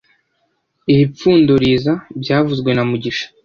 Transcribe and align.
Iri 0.91 1.05
pfundo 1.13 1.51
riza 1.61 1.93
byavuzwe 2.21 2.69
na 2.73 2.83
mugisha 2.89 3.25